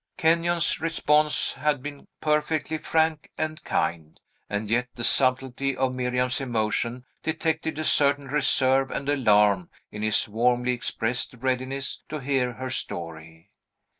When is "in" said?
9.91-10.01